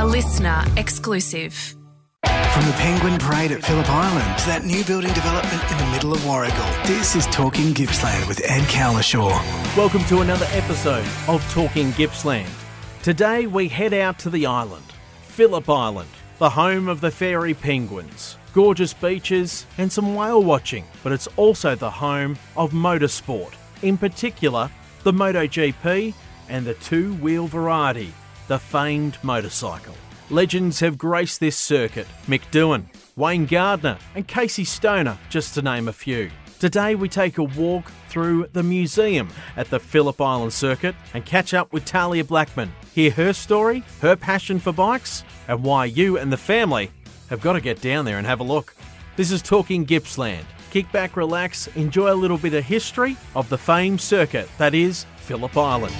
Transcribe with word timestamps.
A 0.00 0.06
listener 0.06 0.64
exclusive. 0.78 1.76
From 2.24 2.64
the 2.64 2.74
Penguin 2.78 3.18
Parade 3.18 3.52
at 3.52 3.62
Phillip 3.62 3.86
Island 3.90 4.38
to 4.38 4.46
that 4.46 4.64
new 4.64 4.82
building 4.82 5.12
development 5.12 5.62
in 5.70 5.76
the 5.76 5.92
middle 5.92 6.14
of 6.14 6.20
Warragul, 6.20 6.86
this 6.86 7.14
is 7.14 7.26
Talking 7.26 7.74
Gippsland 7.74 8.26
with 8.26 8.40
Ed 8.50 8.62
Cowlishaw. 8.62 9.28
Welcome 9.76 10.02
to 10.06 10.22
another 10.22 10.46
episode 10.52 11.06
of 11.28 11.46
Talking 11.52 11.90
Gippsland. 11.90 12.48
Today 13.02 13.46
we 13.46 13.68
head 13.68 13.92
out 13.92 14.18
to 14.20 14.30
the 14.30 14.46
island, 14.46 14.86
Phillip 15.20 15.68
Island, 15.68 16.08
the 16.38 16.48
home 16.48 16.88
of 16.88 17.02
the 17.02 17.10
fairy 17.10 17.52
penguins. 17.52 18.38
Gorgeous 18.54 18.94
beaches 18.94 19.66
and 19.76 19.92
some 19.92 20.14
whale 20.14 20.42
watching, 20.42 20.86
but 21.02 21.12
it's 21.12 21.28
also 21.36 21.74
the 21.74 21.90
home 21.90 22.38
of 22.56 22.72
motorsport, 22.72 23.52
in 23.82 23.98
particular 23.98 24.70
the 25.02 25.12
MotoGP 25.12 26.14
and 26.48 26.64
the 26.64 26.74
two 26.74 27.12
wheel 27.16 27.46
variety, 27.46 28.14
the 28.50 28.58
famed 28.58 29.16
motorcycle. 29.22 29.94
Legends 30.28 30.80
have 30.80 30.98
graced 30.98 31.38
this 31.38 31.56
circuit 31.56 32.08
Mick 32.26 32.42
Doohan, 32.50 32.84
Wayne 33.14 33.46
Gardner, 33.46 33.96
and 34.16 34.26
Casey 34.26 34.64
Stoner, 34.64 35.16
just 35.28 35.54
to 35.54 35.62
name 35.62 35.86
a 35.86 35.92
few. 35.92 36.32
Today 36.58 36.96
we 36.96 37.08
take 37.08 37.38
a 37.38 37.44
walk 37.44 37.92
through 38.08 38.48
the 38.52 38.64
museum 38.64 39.28
at 39.56 39.70
the 39.70 39.78
Phillip 39.78 40.20
Island 40.20 40.52
Circuit 40.52 40.96
and 41.14 41.24
catch 41.24 41.54
up 41.54 41.72
with 41.72 41.84
Talia 41.84 42.24
Blackman. 42.24 42.72
Hear 42.92 43.12
her 43.12 43.32
story, 43.32 43.84
her 44.00 44.16
passion 44.16 44.58
for 44.58 44.72
bikes, 44.72 45.22
and 45.46 45.62
why 45.62 45.84
you 45.84 46.18
and 46.18 46.32
the 46.32 46.36
family 46.36 46.90
have 47.28 47.40
got 47.40 47.52
to 47.52 47.60
get 47.60 47.80
down 47.80 48.04
there 48.04 48.18
and 48.18 48.26
have 48.26 48.40
a 48.40 48.44
look. 48.44 48.74
This 49.14 49.30
is 49.30 49.42
Talking 49.42 49.84
Gippsland. 49.84 50.44
Kick 50.72 50.90
back, 50.90 51.16
relax, 51.16 51.68
enjoy 51.76 52.12
a 52.12 52.14
little 52.14 52.38
bit 52.38 52.54
of 52.54 52.64
history 52.64 53.16
of 53.36 53.48
the 53.48 53.58
famed 53.58 54.00
circuit 54.00 54.48
that 54.58 54.74
is 54.74 55.06
Phillip 55.18 55.56
Island. 55.56 55.94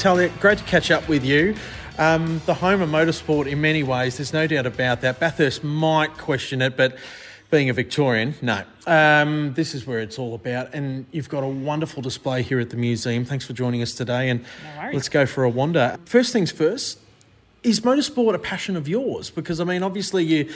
Talia, 0.00 0.30
great 0.40 0.56
to 0.56 0.64
catch 0.64 0.90
up 0.90 1.06
with 1.10 1.22
you. 1.26 1.54
Um, 1.98 2.40
the 2.46 2.54
home 2.54 2.80
of 2.80 2.88
motorsport 2.88 3.46
in 3.46 3.60
many 3.60 3.82
ways, 3.82 4.16
there's 4.16 4.32
no 4.32 4.46
doubt 4.46 4.64
about 4.64 5.02
that. 5.02 5.20
Bathurst 5.20 5.62
might 5.62 6.16
question 6.16 6.62
it, 6.62 6.74
but 6.74 6.96
being 7.50 7.68
a 7.68 7.74
Victorian, 7.74 8.34
no. 8.40 8.62
Um, 8.86 9.52
this 9.52 9.74
is 9.74 9.86
where 9.86 9.98
it's 9.98 10.18
all 10.18 10.34
about. 10.34 10.72
And 10.72 11.04
you've 11.12 11.28
got 11.28 11.44
a 11.44 11.48
wonderful 11.48 12.00
display 12.00 12.40
here 12.40 12.58
at 12.60 12.70
the 12.70 12.78
museum. 12.78 13.26
Thanks 13.26 13.44
for 13.44 13.52
joining 13.52 13.82
us 13.82 13.92
today. 13.92 14.30
And 14.30 14.46
let's 14.90 15.10
go 15.10 15.26
for 15.26 15.44
a 15.44 15.50
wander. 15.50 15.98
First 16.06 16.32
things 16.32 16.50
first, 16.50 16.98
is 17.62 17.80
motorsport 17.80 18.32
a 18.32 18.38
passion 18.38 18.76
of 18.76 18.88
yours? 18.88 19.28
Because, 19.28 19.60
I 19.60 19.64
mean, 19.64 19.82
obviously 19.82 20.24
you. 20.24 20.50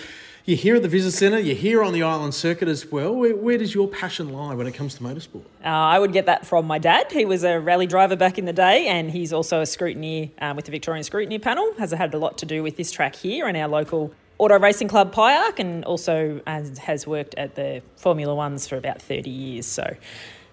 You're 0.47 0.59
here 0.59 0.77
at 0.77 0.83
the 0.83 0.89
Visitor 0.89 1.17
Centre, 1.17 1.39
you're 1.41 1.57
here 1.57 1.83
on 1.83 1.95
the 1.95 2.03
Island 2.03 2.35
Circuit 2.35 2.69
as 2.69 2.93
well. 2.93 3.15
Where, 3.15 3.35
where 3.35 3.57
does 3.57 3.75
your 3.75 3.89
passion 3.89 4.31
lie 4.31 4.55
when 4.55 4.67
it 4.67 4.73
comes 4.73 4.95
to 4.97 5.03
motorsport? 5.03 5.45
Uh, 5.65 5.69
I 5.69 5.99
would 5.99 6.13
get 6.13 6.27
that 6.27 6.45
from 6.45 6.67
my 6.67 6.79
dad. 6.79 7.11
He 7.11 7.25
was 7.25 7.45
a 7.45 7.59
rally 7.59 7.87
driver 7.87 8.15
back 8.15 8.37
in 8.37 8.45
the 8.45 8.53
day, 8.53 8.87
and 8.87 9.11
he's 9.11 9.33
also 9.33 9.61
a 9.61 9.65
scrutineer 9.65 10.29
um, 10.43 10.55
with 10.55 10.67
the 10.67 10.71
Victorian 10.71 11.03
Scrutiny 11.03 11.39
Panel. 11.39 11.73
Has 11.79 11.93
had 11.93 12.13
a 12.13 12.19
lot 12.19 12.37
to 12.39 12.47
do 12.47 12.63
with 12.63 12.77
this 12.77 12.91
track 12.91 13.17
here 13.17 13.47
and 13.49 13.57
our 13.57 13.69
local 13.69 14.13
Auto 14.37 14.59
Racing 14.59 14.89
Club 14.89 15.15
PIARC, 15.15 15.61
and 15.61 15.83
also 15.87 16.43
has, 16.47 16.77
has 16.77 17.07
worked 17.07 17.35
at 17.37 17.55
the 17.55 17.81
Formula 17.97 18.35
Ones 18.35 18.69
for 18.69 18.77
about 18.77 19.01
30 19.01 19.31
years. 19.31 19.65
So 19.65 19.97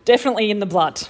definitely 0.06 0.52
in 0.52 0.60
the 0.60 0.66
blood. 0.66 1.02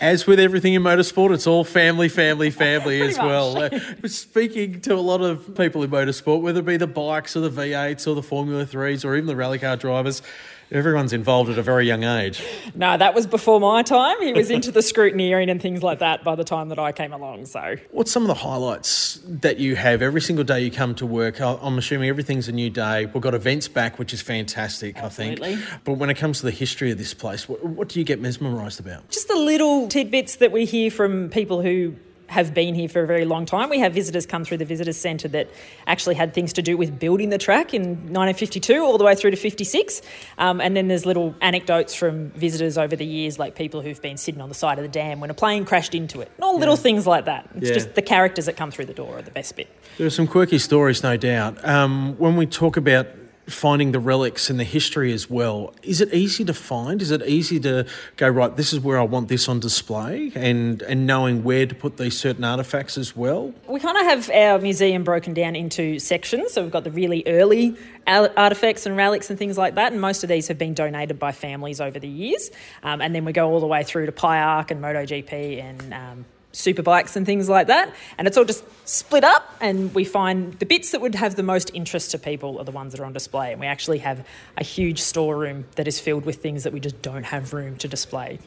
As 0.00 0.26
with 0.26 0.40
everything 0.40 0.74
in 0.74 0.82
motorsport, 0.82 1.32
it's 1.34 1.46
all 1.46 1.64
family, 1.64 2.08
family, 2.08 2.50
family 2.64 3.00
as 3.00 3.18
well. 3.18 3.56
Uh, 3.56 3.78
speaking 4.06 4.80
to 4.82 4.94
a 4.94 5.00
lot 5.00 5.20
of 5.20 5.54
people 5.56 5.82
in 5.82 5.90
motorsport, 5.90 6.42
whether 6.42 6.60
it 6.60 6.66
be 6.66 6.76
the 6.76 6.86
bikes 6.86 7.36
or 7.36 7.40
the 7.40 7.50
V8s 7.50 8.06
or 8.06 8.14
the 8.14 8.22
Formula 8.22 8.64
3s 8.64 9.04
or 9.04 9.16
even 9.16 9.26
the 9.26 9.36
rally 9.36 9.58
car 9.58 9.76
drivers, 9.76 10.22
everyone's 10.70 11.12
involved 11.12 11.50
at 11.50 11.58
a 11.58 11.62
very 11.62 11.86
young 11.86 12.04
age. 12.04 12.42
No, 12.76 12.96
that 12.96 13.14
was 13.14 13.26
before 13.28 13.60
my 13.60 13.82
time. 13.84 14.20
He 14.20 14.32
was 14.32 14.50
into 14.50 14.72
the 14.72 14.80
scrutineering 14.80 15.48
and 15.48 15.62
things 15.62 15.82
like 15.84 16.00
that 16.00 16.24
by 16.24 16.34
the 16.34 16.42
time 16.42 16.70
that 16.70 16.78
I 16.78 16.90
came 16.90 17.12
along. 17.12 17.46
So, 17.46 17.76
What's 17.92 18.10
some 18.10 18.22
of 18.24 18.26
the 18.26 18.34
highlights 18.34 19.20
that 19.26 19.58
you 19.58 19.76
have 19.76 20.02
every 20.02 20.20
single 20.20 20.44
day 20.44 20.60
you 20.64 20.72
come 20.72 20.96
to 20.96 21.06
work? 21.06 21.40
I'm 21.40 21.78
assuming 21.78 22.08
everything's 22.08 22.48
a 22.48 22.52
new 22.52 22.70
day. 22.70 23.06
We've 23.06 23.22
got 23.22 23.34
events 23.34 23.68
back, 23.68 24.00
which 24.00 24.12
is 24.12 24.22
fantastic, 24.22 24.96
Absolutely. 24.96 25.52
I 25.52 25.56
think. 25.56 25.84
But 25.84 25.92
when 25.94 26.10
it 26.10 26.14
comes 26.14 26.40
to 26.40 26.46
the 26.46 26.50
history 26.52 26.90
of 26.90 26.98
this 26.98 27.14
place, 27.14 27.48
what, 27.48 27.64
what 27.64 27.88
do 27.90 28.00
you 28.00 28.04
get 28.04 28.20
mesmerised 28.20 28.80
about? 28.80 29.08
just 29.10 29.28
the 29.28 29.36
little 29.36 29.86
tidbits 29.86 30.36
that 30.36 30.50
we 30.50 30.64
hear 30.64 30.90
from 30.90 31.28
people 31.30 31.62
who 31.62 31.94
have 32.28 32.54
been 32.54 32.74
here 32.74 32.88
for 32.88 33.02
a 33.02 33.06
very 33.06 33.24
long 33.24 33.44
time. 33.46 33.68
We 33.68 33.78
have 33.80 33.92
visitors 33.92 34.24
come 34.26 34.44
through 34.44 34.56
the 34.58 34.64
visitors 34.64 34.96
centre 34.96 35.28
that 35.28 35.48
actually 35.86 36.14
had 36.14 36.32
things 36.34 36.52
to 36.54 36.62
do 36.62 36.76
with 36.76 36.98
building 36.98 37.28
the 37.28 37.38
track 37.38 37.74
in 37.74 37.82
1952 37.82 38.82
all 38.82 38.96
the 38.98 39.04
way 39.04 39.14
through 39.14 39.30
to 39.32 39.36
56. 39.36 40.00
Um, 40.38 40.60
and 40.60 40.76
then 40.76 40.88
there's 40.88 41.04
little 41.04 41.34
anecdotes 41.40 41.94
from 41.94 42.30
visitors 42.30 42.78
over 42.78 42.96
the 42.96 43.04
years, 43.06 43.38
like 43.38 43.54
people 43.54 43.82
who've 43.82 44.00
been 44.00 44.16
sitting 44.16 44.40
on 44.40 44.48
the 44.48 44.54
side 44.54 44.78
of 44.78 44.82
the 44.82 44.88
dam 44.88 45.20
when 45.20 45.30
a 45.30 45.34
plane 45.34 45.64
crashed 45.64 45.94
into 45.94 46.20
it. 46.20 46.30
And 46.36 46.44
all 46.44 46.58
little 46.58 46.76
things 46.76 47.06
like 47.06 47.26
that. 47.26 47.48
It's 47.56 47.68
Yeah. 47.68 47.74
just 47.74 47.94
the 47.94 48.02
characters 48.02 48.46
that 48.46 48.56
come 48.56 48.70
through 48.70 48.86
the 48.86 48.94
door 48.94 49.18
are 49.18 49.22
the 49.22 49.30
best 49.30 49.54
bit. 49.56 49.68
There 49.98 50.06
are 50.06 50.10
some 50.10 50.26
quirky 50.26 50.58
stories, 50.58 51.02
no 51.02 51.16
doubt. 51.16 51.62
Um, 51.66 52.14
when 52.18 52.36
we 52.36 52.46
talk 52.46 52.76
about 52.76 53.06
finding 53.46 53.92
the 53.92 53.98
relics 53.98 54.48
and 54.48 54.58
the 54.58 54.64
history 54.64 55.12
as 55.12 55.28
well, 55.28 55.74
is 55.82 56.00
it 56.00 56.12
easy 56.14 56.44
to 56.44 56.54
find? 56.54 57.02
Is 57.02 57.10
it 57.10 57.22
easy 57.22 57.60
to 57.60 57.86
go 58.16 58.28
right? 58.28 58.56
This 58.56 58.72
is 58.72 58.80
where 58.80 58.98
I 58.98 59.02
want 59.02 59.28
this 59.28 59.48
on 59.48 59.60
display, 59.60 60.32
and 60.34 60.82
and 60.82 61.06
knowing 61.06 61.44
where 61.44 61.66
to 61.66 61.74
put 61.74 61.96
these 61.96 62.18
certain 62.18 62.44
artifacts 62.44 62.96
as 62.96 63.16
well. 63.16 63.52
We 63.68 63.80
kind 63.80 63.96
of 63.96 64.04
have 64.04 64.30
our 64.30 64.58
museum 64.58 65.04
broken 65.04 65.34
down 65.34 65.56
into 65.56 65.98
sections. 65.98 66.52
So 66.52 66.62
we've 66.62 66.72
got 66.72 66.84
the 66.84 66.90
really 66.90 67.22
early 67.26 67.76
artifacts 68.06 68.86
and 68.86 68.96
relics 68.96 69.30
and 69.30 69.38
things 69.38 69.58
like 69.58 69.74
that. 69.76 69.92
And 69.92 70.00
most 70.00 70.22
of 70.22 70.28
these 70.28 70.48
have 70.48 70.58
been 70.58 70.74
donated 70.74 71.18
by 71.18 71.32
families 71.32 71.80
over 71.80 71.98
the 71.98 72.08
years. 72.08 72.50
Um, 72.82 73.00
and 73.00 73.14
then 73.14 73.24
we 73.24 73.32
go 73.32 73.50
all 73.50 73.60
the 73.60 73.66
way 73.66 73.82
through 73.82 74.06
to 74.06 74.12
PIARC 74.12 74.70
and 74.70 74.82
MotoGP 74.82 75.62
and 75.62 75.94
um, 75.94 76.24
superbikes 76.54 77.16
and 77.16 77.26
things 77.26 77.48
like 77.48 77.66
that. 77.66 77.92
And 78.16 78.26
it's 78.26 78.36
all 78.38 78.44
just 78.44 78.64
split 78.88 79.24
up. 79.24 79.54
And 79.60 79.94
we 79.94 80.04
find 80.04 80.54
the 80.54 80.66
bits 80.66 80.92
that 80.92 81.00
would 81.00 81.14
have 81.14 81.36
the 81.36 81.42
most 81.42 81.70
interest 81.74 82.12
to 82.12 82.18
people 82.18 82.58
are 82.58 82.64
the 82.64 82.70
ones 82.70 82.92
that 82.92 83.00
are 83.00 83.04
on 83.04 83.12
display. 83.12 83.52
And 83.52 83.60
we 83.60 83.66
actually 83.66 83.98
have 83.98 84.26
a 84.56 84.64
huge 84.64 85.00
storeroom 85.00 85.66
that 85.74 85.86
is 85.86 86.00
filled 86.00 86.24
with 86.24 86.36
things 86.36 86.62
that 86.64 86.72
we 86.72 86.80
just 86.80 87.02
don't 87.02 87.24
have 87.24 87.52
room 87.52 87.76
to 87.78 87.88
display. 87.88 88.38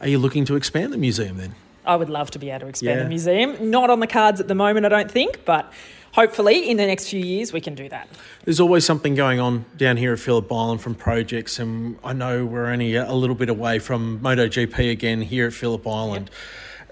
Are 0.00 0.08
you 0.08 0.18
looking 0.18 0.44
to 0.46 0.56
expand 0.56 0.92
the 0.92 0.98
museum 0.98 1.36
then? 1.38 1.54
I 1.84 1.96
would 1.96 2.10
love 2.10 2.30
to 2.32 2.38
be 2.38 2.50
able 2.50 2.60
to 2.60 2.66
expand 2.68 2.98
Yeah. 2.98 3.02
the 3.04 3.08
museum. 3.08 3.70
Not 3.70 3.90
on 3.90 4.00
the 4.00 4.06
cards 4.06 4.40
at 4.40 4.48
the 4.48 4.54
moment, 4.54 4.86
I 4.86 4.88
don't 4.88 5.10
think, 5.10 5.44
but 5.44 5.72
hopefully 6.12 6.68
in 6.70 6.76
the 6.76 6.86
next 6.86 7.08
few 7.08 7.18
years 7.20 7.52
we 7.52 7.60
can 7.60 7.74
do 7.74 7.88
that. 7.88 8.08
There's 8.44 8.60
always 8.60 8.84
something 8.84 9.14
going 9.16 9.40
on 9.40 9.64
down 9.76 9.96
here 9.96 10.12
at 10.12 10.20
Phillip 10.20 10.50
Island 10.52 10.80
from 10.80 10.94
projects, 10.94 11.58
and 11.58 11.96
I 12.04 12.12
know 12.12 12.44
we're 12.44 12.66
only 12.66 12.94
a 12.94 13.12
little 13.12 13.34
bit 13.34 13.48
away 13.48 13.80
from 13.80 14.20
MotoGP 14.20 14.90
again 14.92 15.22
here 15.22 15.46
at 15.48 15.52
Phillip 15.54 15.86
Island. 15.86 16.30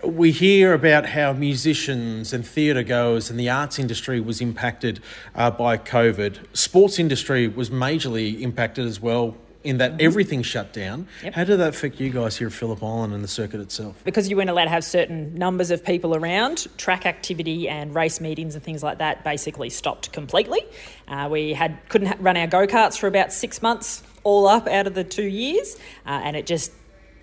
We 0.03 0.31
hear 0.31 0.73
about 0.73 1.07
how 1.07 1.33
musicians 1.33 2.33
and 2.33 2.47
theatre 2.47 2.83
goers 2.83 3.31
and 3.31 3.39
the 3.39 3.51
arts 3.51 3.79
industry 3.79 4.21
was 4.21 4.41
impacted 4.41 5.01
uh, 5.35 5.51
by 5.51 5.77
COVID. 5.77 6.39
Sports 6.57 6.99
industry 6.99 7.49
was 7.49 7.71
majorly 7.71 8.41
impacted 8.41 8.87
as 8.87 9.01
well 9.01 9.37
in 9.63 9.79
that 9.79 10.01
everything 10.01 10.43
shut 10.43 10.73
down. 10.73 11.07
Yep. 11.23 11.35
How 11.35 11.45
did 11.45 11.59
that 11.59 11.69
affect 11.69 12.01
you 12.01 12.11
guys 12.11 12.39
here 12.39 12.47
at 12.49 12.53
Phillip 12.53 12.83
Island 12.83 13.13
and 13.13 13.23
the 13.23 13.29
circuit 13.29 13.61
itself? 13.61 14.03
Because 14.05 14.29
you 14.29 14.37
weren't 14.37 14.49
allowed 14.49 14.65
to 14.65 14.71
have 14.71 14.85
certain 14.85 15.35
numbers 15.35 15.71
of 15.71 15.85
people 15.85 16.15
around, 16.15 16.67
track 16.79 17.05
activity 17.05 17.69
and 17.69 17.95
race 17.95 18.21
meetings 18.21 18.55
and 18.55 18.65
things 18.65 18.83
like 18.83 18.99
that 18.99 19.23
basically 19.23 19.69
stopped 19.69 20.13
completely. 20.13 20.61
Uh, 21.09 21.29
we 21.31 21.53
had 21.53 21.79
couldn't 21.89 22.19
run 22.21 22.37
our 22.37 22.47
go 22.47 22.67
karts 22.67 22.99
for 22.99 23.07
about 23.07 23.33
six 23.33 23.61
months, 23.61 24.03
all 24.23 24.47
up 24.47 24.67
out 24.67 24.87
of 24.87 24.95
the 24.95 25.05
two 25.05 25.27
years, 25.29 25.77
uh, 26.07 26.21
and 26.25 26.37
it 26.37 26.47
just 26.47 26.73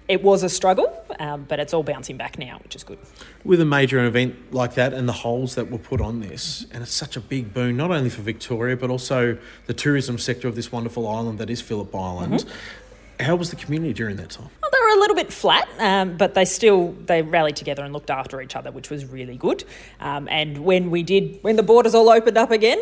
it 0.08 0.24
was 0.24 0.44
a 0.44 0.50
struggle, 0.50 1.06
um, 1.20 1.46
but 1.48 1.60
it's 1.60 1.74
all 1.74 1.84
bouncing 1.84 2.18
back 2.18 2.38
now, 2.40 2.60
which 2.64 2.76
is 2.76 2.84
good. 2.84 2.98
with 3.44 3.62
a 3.62 3.66
major 3.66 4.04
event 4.06 4.36
like 4.54 4.76
that 4.76 4.94
and 4.94 5.08
the 5.08 5.14
holes 5.14 5.56
that 5.56 5.70
were 5.72 5.78
put 5.78 6.02
on 6.02 6.20
this, 6.22 6.66
and 6.72 6.84
it's 6.84 6.94
such 6.94 7.16
a 7.16 7.22
big 7.22 7.54
boon, 7.54 7.78
not 7.78 7.92
only 7.92 8.10
for 8.10 8.22
Victoria, 8.22 8.76
but 8.78 8.90
also 8.90 9.38
the 9.66 9.74
tourism 9.74 10.18
sector 10.18 10.48
of 10.48 10.56
this 10.56 10.72
wonderful 10.72 11.08
island 11.08 11.40
that 11.40 11.50
is 11.50 11.62
Phillip 11.62 11.94
Island. 11.94 12.46
How 13.20 13.36
was 13.36 13.50
the 13.50 13.56
community 13.56 13.94
during 13.94 14.16
that 14.18 14.30
time? 14.30 14.50
Well, 14.62 14.72
they 14.72 14.80
were 14.80 14.98
a 14.98 15.00
little 15.00 15.16
bit 15.16 15.34
flat, 15.34 15.68
um, 15.80 16.18
but 16.18 16.34
they 16.34 16.46
still 16.46 16.92
they 17.06 17.22
rallied 17.22 17.56
together 17.56 17.84
and 17.84 17.94
looked 17.94 18.10
after 18.10 18.42
each 18.42 18.56
other, 18.56 18.72
which 18.72 18.90
was 18.90 19.06
really 19.06 19.38
good. 19.38 19.64
Um, 20.00 20.28
and 20.30 20.60
when 20.60 20.92
we 20.92 21.04
did, 21.04 21.40
when 21.42 21.56
the 21.56 21.64
borders 21.64 21.96
all 21.96 22.10
opened 22.10 22.38
up 22.38 22.52
again, 22.52 22.80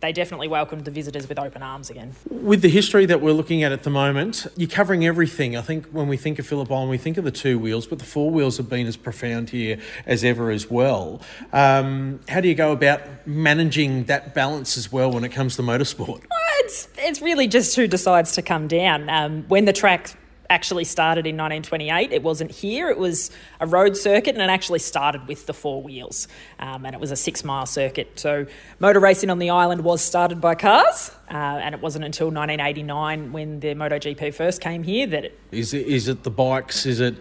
they 0.00 0.12
definitely 0.12 0.48
welcomed 0.48 0.84
the 0.84 0.90
visitors 0.90 1.28
with 1.28 1.38
open 1.38 1.62
arms 1.62 1.88
again. 1.88 2.14
With 2.28 2.62
the 2.62 2.68
history 2.68 3.06
that 3.06 3.20
we're 3.20 3.32
looking 3.32 3.62
at 3.62 3.72
at 3.72 3.82
the 3.82 3.90
moment, 3.90 4.46
you're 4.56 4.68
covering 4.68 5.06
everything. 5.06 5.56
I 5.56 5.62
think 5.62 5.86
when 5.86 6.06
we 6.06 6.16
think 6.16 6.38
of 6.38 6.46
Phillip 6.46 6.70
Island, 6.70 6.90
we 6.90 6.98
think 6.98 7.16
of 7.16 7.24
the 7.24 7.30
two 7.30 7.58
wheels, 7.58 7.86
but 7.86 7.98
the 7.98 8.04
four 8.04 8.30
wheels 8.30 8.58
have 8.58 8.68
been 8.68 8.86
as 8.86 8.96
profound 8.96 9.50
here 9.50 9.78
as 10.04 10.22
ever 10.22 10.50
as 10.50 10.70
well. 10.70 11.22
Um, 11.52 12.20
how 12.28 12.40
do 12.40 12.48
you 12.48 12.54
go 12.54 12.72
about 12.72 13.26
managing 13.26 14.04
that 14.04 14.34
balance 14.34 14.76
as 14.76 14.92
well 14.92 15.10
when 15.10 15.24
it 15.24 15.30
comes 15.30 15.56
to 15.56 15.62
motorsport? 15.62 16.22
It's 16.58 16.88
it's 16.98 17.20
really 17.20 17.48
just 17.48 17.76
who 17.76 17.86
decides 17.86 18.32
to 18.32 18.42
come 18.42 18.68
down. 18.68 19.08
Um, 19.08 19.44
when 19.48 19.64
the 19.64 19.72
track 19.72 20.16
actually 20.48 20.84
started 20.84 21.26
in 21.26 21.36
1928, 21.36 22.12
it 22.12 22.22
wasn't 22.22 22.50
here. 22.50 22.88
It 22.88 22.98
was 22.98 23.30
a 23.60 23.66
road 23.66 23.96
circuit, 23.96 24.34
and 24.34 24.42
it 24.42 24.50
actually 24.50 24.78
started 24.78 25.26
with 25.26 25.46
the 25.46 25.54
four 25.54 25.82
wheels, 25.82 26.28
um, 26.58 26.86
and 26.86 26.94
it 26.94 27.00
was 27.00 27.10
a 27.10 27.16
six 27.16 27.44
mile 27.44 27.66
circuit. 27.66 28.18
So 28.18 28.46
motor 28.78 29.00
racing 29.00 29.30
on 29.30 29.38
the 29.38 29.50
island 29.50 29.82
was 29.82 30.02
started 30.02 30.40
by 30.40 30.54
cars, 30.54 31.10
uh, 31.30 31.34
and 31.34 31.74
it 31.74 31.80
wasn't 31.80 32.04
until 32.04 32.28
1989 32.28 33.32
when 33.32 33.60
the 33.60 33.68
MotoGP 33.68 34.34
first 34.34 34.60
came 34.60 34.82
here 34.82 35.06
that 35.08 35.24
it 35.24 35.38
Is 35.50 35.74
it, 35.74 35.86
is 35.86 36.08
it 36.08 36.22
the 36.22 36.30
bikes? 36.30 36.86
Is 36.86 37.00
it 37.00 37.16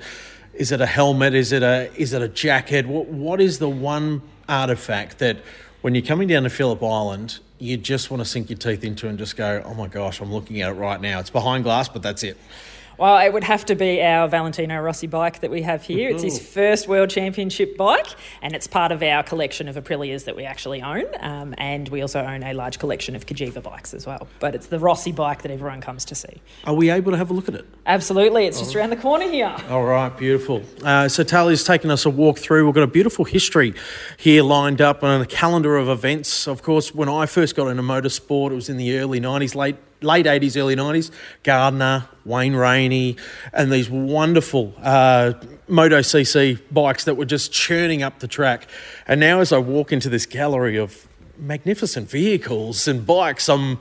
is 0.53 0.71
it 0.71 0.79
a 0.79 0.85
helmet? 0.85 1.33
Is 1.33 1.51
it 1.51 1.63
a 1.63 1.91
is 1.95 2.13
it 2.13 2.21
a 2.21 2.29
jacket? 2.29 2.87
What 2.87 3.07
what 3.07 3.41
is 3.41 3.59
the 3.59 3.69
one 3.69 4.21
artifact 4.47 5.19
that 5.19 5.37
when 5.81 5.95
you're 5.95 6.05
coming 6.05 6.27
down 6.27 6.43
to 6.43 6.49
Phillip 6.49 6.81
Island, 6.81 7.39
you 7.59 7.77
just 7.77 8.11
want 8.11 8.21
to 8.21 8.25
sink 8.25 8.49
your 8.49 8.57
teeth 8.57 8.83
into 8.83 9.07
and 9.07 9.17
just 9.17 9.35
go, 9.35 9.61
oh 9.65 9.73
my 9.73 9.87
gosh, 9.87 10.19
I'm 10.21 10.31
looking 10.31 10.61
at 10.61 10.71
it 10.71 10.73
right 10.73 10.99
now. 10.99 11.19
It's 11.19 11.29
behind 11.29 11.63
glass, 11.63 11.87
but 11.87 12.01
that's 12.01 12.23
it. 12.23 12.37
Well, 12.97 13.17
it 13.25 13.33
would 13.33 13.43
have 13.43 13.65
to 13.65 13.75
be 13.75 14.01
our 14.01 14.27
Valentino 14.27 14.79
Rossi 14.81 15.07
bike 15.07 15.41
that 15.41 15.51
we 15.51 15.61
have 15.63 15.83
here. 15.83 16.09
It's 16.09 16.23
his 16.23 16.39
first 16.39 16.87
World 16.87 17.09
Championship 17.09 17.75
bike, 17.75 18.07
and 18.41 18.55
it's 18.55 18.67
part 18.67 18.91
of 18.91 19.03
our 19.03 19.21
collection 19.21 19.67
of 19.67 19.75
Aprilias 19.75 20.25
that 20.25 20.35
we 20.35 20.45
actually 20.45 20.81
own. 20.81 21.03
Um, 21.19 21.53
and 21.57 21.89
we 21.89 22.01
also 22.01 22.21
own 22.21 22.43
a 22.43 22.53
large 22.53 22.79
collection 22.79 23.15
of 23.15 23.25
Cagiva 23.25 23.61
bikes 23.61 23.93
as 23.93 24.05
well. 24.05 24.27
But 24.39 24.55
it's 24.55 24.67
the 24.67 24.79
Rossi 24.79 25.11
bike 25.11 25.41
that 25.41 25.51
everyone 25.51 25.81
comes 25.81 26.05
to 26.05 26.15
see. 26.15 26.41
Are 26.63 26.73
we 26.73 26.89
able 26.89 27.11
to 27.11 27.17
have 27.17 27.29
a 27.29 27.33
look 27.33 27.49
at 27.49 27.55
it? 27.55 27.65
Absolutely, 27.85 28.45
it's 28.45 28.59
just 28.59 28.75
around 28.75 28.91
the 28.91 28.95
corner 28.95 29.29
here. 29.29 29.53
All 29.69 29.83
right, 29.83 30.15
beautiful. 30.15 30.63
Uh, 30.81 31.09
so 31.09 31.23
Talia's 31.23 31.63
taken 31.63 31.91
us 31.91 32.05
a 32.05 32.09
walk 32.09 32.39
through. 32.39 32.65
We've 32.65 32.75
got 32.75 32.83
a 32.83 32.87
beautiful 32.87 33.25
history 33.25 33.73
here 34.17 34.41
lined 34.41 34.79
up 34.81 35.03
on 35.03 35.21
a 35.21 35.25
calendar 35.25 35.75
of 35.75 35.89
events. 35.89 36.47
Of 36.47 36.63
course, 36.63 36.95
when 36.95 37.09
I 37.09 37.25
first 37.25 37.55
got 37.55 37.67
into 37.67 37.83
motorsport, 37.83 38.51
it 38.51 38.55
was 38.55 38.69
in 38.69 38.77
the 38.77 38.97
early 38.97 39.19
90s, 39.19 39.53
late 39.53 39.75
late 40.05 40.25
80s, 40.25 40.55
early 40.57 40.75
90s. 40.75 41.11
Gardner, 41.43 42.07
Wayne 42.23 42.55
Rainey, 42.55 43.17
and 43.53 43.71
these 43.71 43.89
wonderful 43.89 44.73
uh, 44.81 45.33
Moto 45.67 45.99
CC 45.99 46.59
bikes 46.71 47.03
that 47.05 47.15
were 47.15 47.25
just 47.25 47.51
churning 47.51 48.03
up 48.03 48.19
the 48.19 48.27
track. 48.27 48.67
And 49.07 49.19
now, 49.19 49.39
as 49.41 49.51
I 49.51 49.57
walk 49.57 49.91
into 49.91 50.09
this 50.09 50.25
gallery 50.25 50.77
of 50.77 51.07
magnificent 51.37 52.09
vehicles 52.09 52.87
and 52.87 53.05
bikes, 53.05 53.49
I'm 53.49 53.79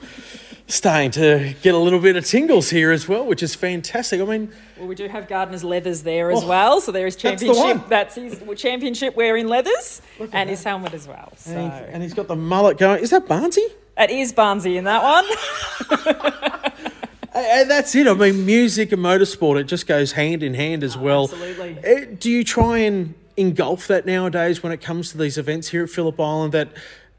starting 0.66 1.10
to 1.10 1.54
get 1.62 1.74
a 1.74 1.78
little 1.78 1.98
bit 1.98 2.16
of 2.16 2.24
tingles 2.24 2.70
here 2.70 2.90
as 2.90 3.06
well, 3.06 3.26
which 3.26 3.42
is 3.42 3.54
fantastic. 3.54 4.18
I 4.20 4.24
mean, 4.24 4.50
Well, 4.78 4.88
we 4.88 4.94
do 4.94 5.06
have 5.08 5.28
Gardner's 5.28 5.62
leathers 5.62 6.02
there 6.04 6.30
as 6.30 6.42
Oh, 6.42 6.48
well. 6.48 6.80
So 6.80 6.90
there 6.90 7.06
is 7.06 7.16
that's 7.16 7.42
the 7.42 7.48
championship. 7.52 7.88
That's, 7.90 8.14
his 8.14 8.42
championship 8.56 9.14
wearing 9.14 9.46
leathers 9.46 10.00
and 10.18 10.32
that. 10.32 10.48
his 10.48 10.64
helmet 10.64 10.94
as 10.94 11.06
well. 11.06 11.32
So 11.36 11.50
and, 11.52 11.70
he- 11.72 11.92
and 11.92 12.02
he's 12.02 12.14
got 12.14 12.28
the 12.28 12.36
mullet 12.36 12.78
going. 12.78 13.02
Is 13.02 13.10
that 13.10 13.26
Barnsey? 13.26 13.66
it 13.96 14.10
is 14.10 14.32
Barnsey 14.32 14.76
in 14.76 14.84
that 14.84 15.02
one. 15.02 15.24
And 17.34 17.68
that's 17.68 17.94
it. 17.96 18.06
I 18.06 18.14
mean, 18.14 18.46
music 18.46 18.92
and 18.92 19.02
motorsport, 19.02 19.60
it 19.60 19.64
just 19.64 19.88
goes 19.88 20.12
hand 20.12 20.44
in 20.44 20.54
hand 20.54 20.84
as 20.84 20.96
well. 20.96 21.24
absolutely. 21.24 21.78
Uh, 21.84 22.14
Do 22.18 22.30
you 22.30 22.44
try 22.44 22.78
and 22.78 23.14
engulf 23.36 23.88
that 23.88 24.06
nowadays 24.06 24.62
when 24.62 24.70
it 24.70 24.80
comes 24.80 25.10
to 25.10 25.18
these 25.18 25.36
events 25.36 25.68
here 25.68 25.82
at 25.82 25.90
Phillip 25.90 26.20
Island? 26.20 26.52
That 26.52 26.68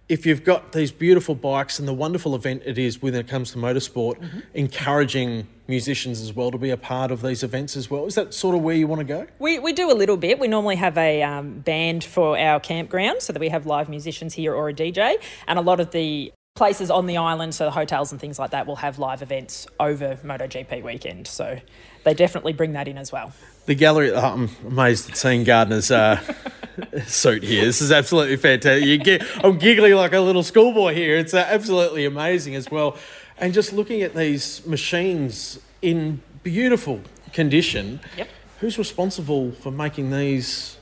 if 0.08 0.26
you've 0.26 0.46
got 0.46 0.72
these 0.72 0.92
beautiful 0.92 1.36
bikes 1.36 1.80
and 1.80 1.88
the 1.88 1.94
wonderful 1.94 2.34
event 2.34 2.62
it 2.66 2.78
is 2.78 3.02
when 3.02 3.14
it 3.14 3.28
comes 3.28 3.52
to 3.52 3.58
motorsport, 3.58 4.16
encouraging 4.54 5.48
musicians 5.68 6.22
as 6.22 6.32
well 6.34 6.50
to 6.52 6.58
be 6.58 6.70
a 6.70 6.78
part 6.78 7.12
of 7.12 7.22
these 7.22 7.44
events 7.44 7.76
as 7.76 7.90
well. 7.90 8.06
Is 8.06 8.16
that 8.16 8.34
sort 8.34 8.56
of 8.56 8.62
where 8.62 8.76
you 8.76 8.88
want 8.88 9.00
to 9.00 9.06
go? 9.06 9.28
We, 9.40 9.60
we 9.60 9.74
do 9.74 9.92
a 9.92 9.96
little 9.96 10.16
bit. 10.16 10.40
We 10.40 10.48
normally 10.48 10.76
have 10.78 10.98
a 10.98 11.24
um, 11.24 11.60
band 11.60 12.04
for 12.04 12.38
our 12.38 12.60
campground 12.62 13.22
so 13.22 13.34
that 13.34 13.40
we 13.40 13.50
have 13.50 13.66
live 13.66 13.90
musicians 13.90 14.36
here 14.36 14.54
or 14.54 14.70
a 14.70 14.74
DJ. 14.74 15.16
And 15.48 15.60
a 15.60 15.62
lot 15.62 15.80
of 15.82 15.92
the 15.92 16.32
places 16.56 16.90
on 16.90 17.06
the 17.06 17.18
island, 17.18 17.54
so 17.54 17.66
the 17.66 17.72
hotels 17.72 18.14
and 18.14 18.22
things 18.22 18.40
like 18.40 18.52
that, 18.52 18.66
will 18.66 18.78
have 18.78 18.98
live 18.98 19.22
events 19.22 19.68
over 19.78 20.16
MotoGP 20.24 20.82
weekend. 20.84 21.28
So 21.28 21.60
they 22.06 22.14
definitely 22.14 22.54
bring 22.54 22.72
that 22.74 22.88
in 22.88 22.98
as 22.98 23.12
well. 23.12 23.34
The 23.66 23.76
gallery, 23.76 24.14
oh, 24.14 24.22
I'm 24.22 24.50
amazed 24.66 25.10
at 25.10 25.18
seeing 25.18 25.44
Gardner's 25.44 25.92
uh, 25.92 26.18
suit 27.08 27.44
here. 27.44 27.66
This 27.66 27.82
is 27.82 27.92
absolutely 27.92 28.38
fantastic. 28.38 28.86
You 28.88 28.98
get, 28.98 29.22
I'm 29.44 29.58
giggling 29.58 29.96
like 29.96 30.14
a 30.14 30.20
little 30.22 30.44
schoolboy 30.44 30.94
here. 30.94 31.18
It's 31.18 31.34
uh, 31.34 31.46
absolutely 31.46 32.06
amazing 32.06 32.56
as 32.56 32.72
well. 32.72 32.98
And 33.38 33.54
just 33.54 33.74
looking 33.74 34.02
at 34.02 34.16
these 34.16 34.66
machines 34.66 35.60
in 35.82 36.22
beautiful 36.42 37.02
condition, 37.34 38.00
Yep. 38.16 38.30
who's 38.62 38.78
responsible 38.78 39.52
for 39.52 39.72
making 39.74 40.10
these 40.10 40.78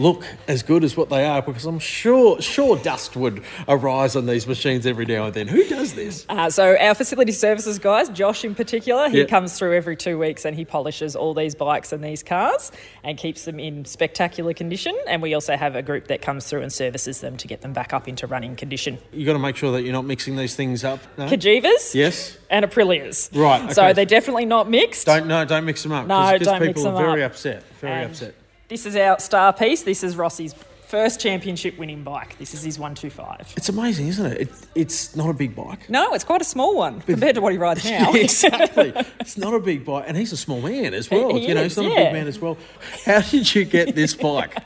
look 0.00 0.24
as 0.48 0.62
good 0.62 0.82
as 0.84 0.96
what 0.96 1.08
they 1.10 1.24
are? 1.24 1.42
Because 1.42 1.64
I'm 1.66 1.78
sure, 1.78 2.40
sure 2.40 2.76
dust 2.76 3.16
would 3.16 3.42
arise 3.68 4.16
on 4.16 4.26
these 4.26 4.46
machines 4.46 4.86
every 4.86 5.04
now 5.06 5.26
and 5.26 5.34
then. 5.34 5.48
Who 5.48 5.64
does 5.68 5.94
this? 5.94 6.24
Uh, 6.28 6.48
so 6.50 6.76
our 6.76 6.94
facility 6.94 7.32
services 7.32 7.78
guys, 7.78 8.08
Josh 8.08 8.44
in 8.44 8.54
particular, 8.54 9.08
he 9.08 9.18
Yeah. 9.20 9.24
comes 9.26 9.58
through 9.58 9.76
every 9.76 9.96
two 9.96 10.18
weeks 10.18 10.44
and 10.44 10.56
he 10.56 10.64
polishes 10.64 11.14
all 11.14 11.34
these 11.34 11.54
bikes 11.54 11.92
and 11.92 12.02
these 12.02 12.22
cars 12.22 12.72
and 13.04 13.18
keeps 13.18 13.44
them 13.44 13.60
in 13.60 13.84
spectacular 13.84 14.54
condition. 14.54 14.96
And 15.06 15.20
we 15.22 15.34
also 15.34 15.56
have 15.56 15.76
a 15.76 15.82
group 15.82 16.06
that 16.08 16.22
comes 16.22 16.46
through 16.46 16.62
and 16.62 16.72
services 16.72 17.20
them 17.20 17.36
to 17.36 17.46
get 17.46 17.60
them 17.60 17.72
back 17.72 17.92
up 17.92 18.08
into 18.08 18.26
running 18.26 18.56
condition. 18.56 18.98
You 19.12 19.26
got 19.26 19.34
to 19.34 19.38
make 19.38 19.56
sure 19.56 19.72
that 19.72 19.82
you're 19.82 19.92
not 19.92 20.04
mixing 20.06 20.36
these 20.36 20.54
things 20.56 20.82
up. 20.84 21.00
No? 21.18 21.28
Cagivas 21.28 21.94
Yes. 21.94 22.36
and 22.48 22.64
Aprilias. 22.64 23.28
Right, 23.36 23.72
So 23.74 23.92
they're 23.92 24.04
definitely 24.06 24.46
not 24.46 24.68
mixed. 24.70 25.06
Don't 25.06 25.26
no, 25.26 25.44
don't 25.44 25.64
mix 25.64 25.82
them 25.82 25.92
up. 25.92 26.06
No, 26.06 26.14
'cause- 26.14 26.40
don't 26.40 26.54
people 26.54 26.66
mix 26.66 26.82
them 26.82 26.94
are 26.96 27.04
very 27.06 27.22
up. 27.22 27.32
upset. 27.32 27.62
Very 27.80 27.92
And 28.02 28.10
upset. 28.10 28.34
This 28.70 28.86
is 28.86 28.94
our 28.94 29.18
star 29.18 29.52
piece. 29.52 29.82
This 29.82 30.04
is 30.04 30.14
Rossi's 30.14 30.54
first 30.86 31.18
championship 31.18 31.76
winning 31.76 32.04
bike. 32.04 32.38
This 32.38 32.54
is 32.54 32.62
his 32.62 32.78
125. 32.78 33.54
It's 33.56 33.68
amazing, 33.68 34.06
isn't 34.06 34.26
it? 34.26 34.40
it? 34.42 34.48
It's 34.76 35.16
not 35.16 35.28
a 35.28 35.32
big 35.32 35.56
bike. 35.56 35.90
No, 35.90 36.14
it's 36.14 36.22
quite 36.22 36.40
a 36.40 36.44
small 36.44 36.76
one 36.76 37.00
compared 37.00 37.34
to 37.34 37.40
what 37.40 37.50
he 37.50 37.58
rides 37.66 37.84
now. 37.84 38.12
exactly. 38.12 38.92
It's 39.18 39.36
not 39.36 39.54
a 39.54 39.58
big 39.58 39.84
bike, 39.84 40.04
and 40.06 40.16
he's 40.16 40.30
a 40.30 40.36
small 40.36 40.60
man 40.60 40.94
as 40.94 41.10
well. 41.10 41.34
he 41.34 41.48
you 41.48 41.54
know, 41.54 41.62
is, 41.62 41.74
he's 41.74 41.84
not 41.84 41.92
a 41.92 41.96
big 41.96 42.12
man 42.12 42.28
as 42.28 42.38
well. 42.38 42.58
How 43.04 43.22
did 43.22 43.52
you 43.52 43.64
get 43.64 43.96
this 43.96 44.14
bike? 44.28 44.56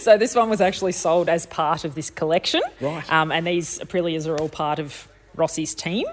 So 0.00 0.18
this 0.18 0.34
one 0.34 0.50
was 0.50 0.60
actually 0.60 0.92
sold 0.92 1.28
as 1.28 1.46
part 1.46 1.84
of 1.84 1.94
this 1.94 2.10
collection. 2.10 2.62
Right. 2.80 3.12
Um, 3.12 3.30
and 3.30 3.46
these 3.46 3.78
Aprilias 3.78 4.26
are 4.26 4.36
all 4.40 4.48
part 4.48 4.80
of 4.80 5.06
Rossi's 5.36 5.72
team. 5.76 6.06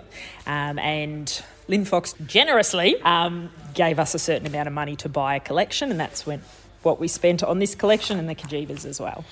Um, 0.46 0.78
and 0.78 1.28
Linfox 1.68 2.14
generously 2.28 3.02
um, 3.02 3.50
gave 3.74 3.98
us 3.98 4.14
a 4.14 4.20
certain 4.20 4.46
amount 4.46 4.68
of 4.68 4.74
money 4.74 4.96
to 4.98 5.10
buy 5.10 5.36
a 5.36 5.40
collection, 5.40 5.90
and 5.90 6.00
that's 6.00 6.28
when 6.28 6.44
what 6.84 7.00
we 7.00 7.08
spent 7.08 7.44
on 7.44 7.60
this 7.60 7.76
collection 7.76 8.20
and 8.20 8.28
the 8.30 8.36
Cagivas 8.36 8.86
as 8.86 9.00
well. 9.00 9.24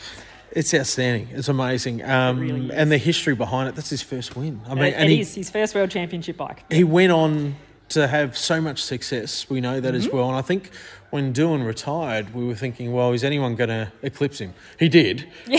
It's 0.51 0.73
outstanding. 0.73 1.27
It's 1.31 1.49
amazing. 1.49 2.03
Um, 2.03 2.39
really 2.39 2.71
and 2.73 2.91
the 2.91 2.97
history 2.97 3.35
behind 3.35 3.69
it. 3.69 3.75
That's 3.75 3.89
his 3.89 4.01
first 4.01 4.35
win. 4.35 4.61
I 4.67 4.73
mean, 4.75 4.83
It- 4.85 4.93
and 4.95 5.09
it 5.09 5.15
he, 5.15 5.21
is 5.21 5.35
his 5.35 5.49
first 5.49 5.75
World 5.75 5.91
Championship 5.91 6.37
bike. 6.37 6.63
he 6.71 6.83
went 6.83 7.11
on 7.11 7.55
to 7.89 8.07
have 8.07 8.37
so 8.37 8.59
much 8.61 8.81
success. 8.81 9.49
We 9.49 9.61
know 9.61 9.79
that 9.79 9.93
as 9.95 10.07
Mm-hmm. 10.07 10.15
well. 10.17 10.27
And 10.29 10.37
I 10.37 10.41
think 10.41 10.71
when 11.09 11.33
Doohan 11.33 11.65
retired, 11.65 12.33
we 12.33 12.45
were 12.45 12.55
thinking, 12.55 12.91
well, 12.91 13.13
is 13.13 13.23
anyone 13.23 13.55
going 13.55 13.69
to 13.69 13.91
eclipse 14.01 14.39
him? 14.39 14.53
He 14.77 14.89
did, 14.89 15.27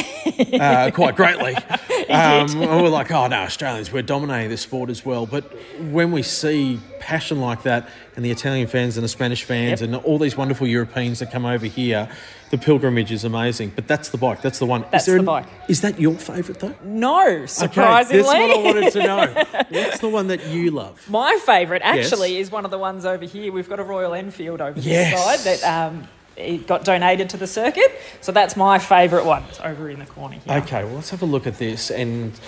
uh, 0.61 0.91
quite 0.93 1.17
greatly. 1.17 1.55
um, 1.57 1.65
and 2.11 2.83
we're 2.83 2.89
like, 2.89 3.11
oh 3.11 3.27
no, 3.29 3.37
Australians, 3.39 3.91
we're 3.93 4.03
dominating 4.03 4.51
this 4.51 4.61
sport 4.63 4.91
as 4.91 5.05
well. 5.05 5.27
But 5.27 5.45
when 5.91 6.13
we 6.13 6.23
see 6.23 6.81
passion 7.01 7.41
like 7.41 7.63
that, 7.63 7.89
and 8.17 8.25
the 8.25 8.31
Italian 8.33 8.67
fans 8.67 8.97
and 8.97 9.05
the 9.05 9.09
Spanish 9.09 9.45
fans, 9.45 9.81
Yep. 9.81 9.89
and 9.91 9.97
all 10.05 10.19
these 10.19 10.37
wonderful 10.37 10.67
Europeans 10.67 11.21
that 11.21 11.31
come 11.31 11.47
over 11.47 11.67
here, 11.67 12.09
the 12.51 12.59
pilgrimage 12.59 13.13
is 13.13 13.23
amazing. 13.25 13.71
But 13.77 13.87
that's 13.87 14.09
the 14.09 14.17
bike. 14.19 14.43
That's 14.43 14.59
the 14.59 14.67
one. 14.67 14.85
That's 14.91 15.07
is 15.07 15.15
the 15.15 15.21
an- 15.21 15.25
bike. 15.25 15.47
Is 15.69 15.83
that 15.83 16.01
your 16.01 16.15
favourite 16.15 16.59
though? 16.61 16.75
No, 16.83 17.47
surprisingly. 17.47 18.23
Okay, 18.25 18.49
that's 18.49 18.49
what 18.49 18.59
I 18.59 18.63
wanted 18.65 18.93
to 18.93 19.03
know. 19.05 19.65
What's 19.69 19.99
the 20.01 20.09
one 20.09 20.27
that 20.29 20.47
you 20.47 20.73
love? 20.73 21.09
My 21.09 21.39
favourite 21.47 21.83
Yes. 21.85 22.07
actually 22.11 22.39
is 22.39 22.51
one 22.51 22.65
of 22.65 22.73
the 22.73 22.79
ones 22.79 23.05
over 23.07 23.25
here. 23.25 23.53
We've 23.53 23.69
got 23.69 23.79
a 23.79 23.85
Royal 23.85 24.13
Enfield 24.15 24.61
over 24.61 24.81
Yes. 24.81 25.13
this 25.13 25.25
side 25.25 25.38
that 25.45 25.65
um, 25.65 26.09
it 26.37 26.67
got 26.67 26.85
donated 26.85 27.31
to 27.31 27.37
the 27.37 27.47
circuit. 27.47 28.01
So 28.21 28.33
that's 28.33 28.57
my 28.57 28.79
favourite 28.79 29.25
one. 29.25 29.43
It's 29.49 29.61
over 29.61 29.91
in 29.91 29.99
the 29.99 30.07
corner 30.07 30.37
here. 30.37 30.59
Okay, 30.59 30.85
well, 30.85 30.95
let's 30.95 31.11
have 31.11 31.23
a 31.23 31.27
look 31.27 31.47
at 31.47 31.59
this 31.59 31.91
and 31.91 32.39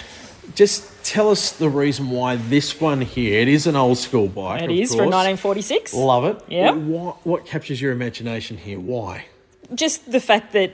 just 0.55 1.05
tell 1.05 1.31
us 1.31 1.53
the 1.53 1.69
reason 1.69 2.11
why 2.11 2.37
this 2.37 2.81
one 2.81 3.01
here. 3.01 3.41
It 3.41 3.49
is 3.49 3.67
an 3.67 3.77
old 3.77 3.99
school 3.99 4.29
bike. 4.29 4.63
It 4.63 4.71
is 4.71 4.91
from 4.91 5.07
1946. 5.07 5.95
Love 5.95 6.25
it. 6.25 6.43
Yeah. 6.49 6.73
What, 6.73 7.25
what 7.27 7.47
captures 7.47 7.81
your 7.81 7.93
imagination 7.93 8.57
here? 8.57 8.81
Why? 8.81 9.27
Just 9.75 10.11
the 10.11 10.21
fact 10.21 10.53
that 10.53 10.73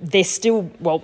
they're 0.00 0.24
still, 0.24 0.70
well, 0.80 1.02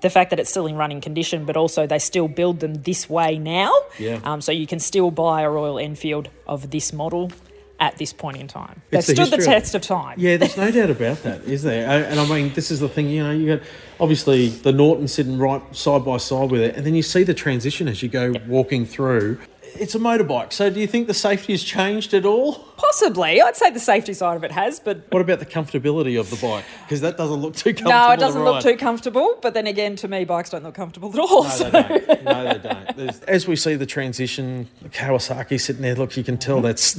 the 0.00 0.10
fact 0.10 0.30
that 0.30 0.40
it's 0.40 0.50
still 0.50 0.66
in 0.66 0.76
running 0.76 1.00
condition, 1.00 1.44
but 1.44 1.56
also 1.56 1.86
they 1.86 1.98
still 1.98 2.28
build 2.28 2.60
them 2.60 2.74
this 2.82 3.08
way 3.08 3.38
now. 3.38 3.72
Yeah. 3.98 4.20
Um, 4.24 4.40
so 4.40 4.52
you 4.52 4.66
can 4.66 4.80
still 4.80 5.10
buy 5.10 5.42
a 5.42 5.50
Royal 5.50 5.78
Enfield 5.78 6.28
of 6.46 6.70
this 6.70 6.92
model 6.92 7.30
at 7.80 7.96
this 7.98 8.12
point 8.12 8.38
in 8.38 8.48
time. 8.48 8.82
They've 8.90 8.98
It's 8.98 9.08
the 9.08 9.14
stood 9.14 9.26
the 9.30 9.36
history 9.36 9.54
of 9.54 9.62
test 9.62 9.74
of 9.74 9.82
time. 9.82 10.18
Yeah, 10.18 10.36
there's 10.36 10.56
no 10.56 10.70
doubt 10.72 10.90
about 10.90 11.22
that, 11.24 11.42
is 11.44 11.62
there? 11.62 12.06
And 12.08 12.18
I 12.18 12.26
mean, 12.26 12.52
this 12.54 12.70
is 12.70 12.80
the 12.80 12.88
thing, 12.88 13.08
you 13.08 13.22
know, 13.22 13.32
you 13.32 13.56
got 13.56 13.66
obviously 14.00 14.48
the 14.48 14.72
Norton 14.72 15.08
sitting 15.08 15.38
right 15.38 15.62
side 15.74 16.04
by 16.04 16.16
side 16.16 16.50
with 16.50 16.60
it, 16.62 16.76
and 16.76 16.86
then 16.86 16.94
you 16.94 17.02
see 17.02 17.22
the 17.22 17.34
transition 17.34 17.88
as 17.88 18.02
you 18.02 18.08
go 18.08 18.34
walking 18.46 18.86
through. 18.86 19.38
It's 19.78 19.94
a 19.94 19.98
motorbike, 19.98 20.54
so 20.54 20.70
do 20.70 20.80
you 20.80 20.86
think 20.86 21.06
the 21.06 21.12
safety 21.12 21.52
has 21.52 21.62
changed 21.62 22.14
at 22.14 22.24
all? 22.24 22.54
Possibly. 22.78 23.42
I'd 23.42 23.56
say 23.56 23.68
the 23.70 23.78
safety 23.78 24.14
side 24.14 24.34
of 24.38 24.42
it 24.42 24.50
has, 24.50 24.80
but 24.80 25.02
What 25.10 25.20
about 25.20 25.38
the 25.38 25.44
comfortability 25.44 26.18
of 26.18 26.30
the 26.30 26.36
bike? 26.36 26.64
Because 26.84 27.02
that 27.02 27.18
doesn't 27.18 27.42
look 27.42 27.56
too 27.56 27.74
comfortable. 27.74 27.90
No, 27.90 28.10
it 28.12 28.18
doesn't 28.18 28.42
look 28.42 28.62
too 28.62 28.76
comfortable. 28.78 29.38
But 29.42 29.52
then 29.52 29.66
again, 29.66 29.94
to 29.96 30.08
me, 30.08 30.24
bikes 30.24 30.48
don't 30.48 30.62
look 30.64 30.74
comfortable 30.76 31.10
at 31.12 31.18
all. 31.18 31.42
No, 31.44 31.50
so- 31.50 31.64
they 31.70 31.82
don't. 31.82 32.24
No, 32.24 32.44
they 32.54 32.58
don't. 32.68 32.96
There's, 32.96 33.20
as 33.22 33.46
we 33.46 33.54
see 33.54 33.74
the 33.74 33.84
transition, 33.84 34.66
Kawasaki 34.86 35.60
sitting 35.60 35.82
there, 35.82 35.94
look, 35.94 36.16
you 36.16 36.24
can 36.24 36.38
tell 36.38 36.62
that's 36.62 36.94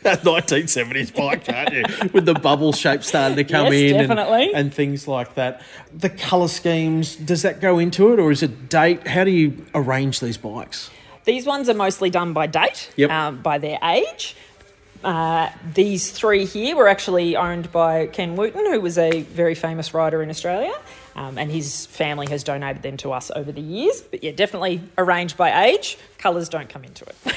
that 0.04 0.22
1970s 0.22 1.14
bike, 1.14 1.44
can't 1.44 1.72
you? 1.72 1.84
With 2.12 2.24
the 2.26 2.34
bubble 2.34 2.72
shape 2.72 3.02
starting 3.04 3.36
to 3.36 3.44
come 3.44 3.66
Yes, 3.72 3.74
in 3.92 3.96
and- 4.00 4.08
definitely. 4.08 4.54
And, 4.54 4.72
things 4.72 5.06
like 5.08 5.34
that. 5.34 5.62
The 5.96 6.08
colour 6.10 6.48
schemes, 6.48 7.16
does 7.16 7.42
that 7.42 7.60
go 7.60 7.78
into 7.78 8.12
it 8.12 8.18
or 8.18 8.30
is 8.30 8.42
it 8.42 8.68
date? 8.68 9.06
How 9.06 9.24
do 9.24 9.30
you 9.30 9.66
arrange 9.74 10.20
these 10.20 10.36
bikes? 10.38 10.90
These 11.24 11.44
ones 11.46 11.68
are 11.68 11.74
mostly 11.74 12.08
done 12.10 12.32
by 12.32 12.46
date, 12.46 12.90
Yep. 12.96 13.10
um, 13.10 13.42
by 13.42 13.58
their 13.58 13.78
age. 13.84 14.34
Uh, 15.04 15.50
these 15.74 16.10
three 16.10 16.44
here 16.44 16.76
were 16.76 16.88
actually 16.88 17.36
owned 17.36 17.70
by 17.72 18.06
Ken 18.06 18.36
Wootton, 18.36 18.66
who 18.72 18.80
was 18.80 18.98
a 18.98 19.22
very 19.22 19.54
famous 19.54 19.92
rider 19.94 20.22
in 20.22 20.30
Australia. 20.30 20.74
um, 21.16 21.36
and 21.38 21.50
his 21.50 21.86
family 21.86 22.26
has 22.30 22.44
donated 22.44 22.82
them 22.82 22.96
to 22.98 23.12
us 23.12 23.30
over 23.34 23.50
the 23.50 23.60
years. 23.60 24.00
But 24.00 24.22
yeah, 24.22 24.30
definitely 24.32 24.80
arranged 24.96 25.36
by 25.36 25.64
age. 25.66 25.98
Colours 26.18 26.48
don't 26.48 26.68
come 26.68 26.84
into 26.84 27.04
it. 27.04 27.16